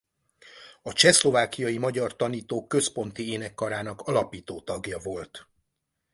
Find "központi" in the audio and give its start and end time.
2.67-3.29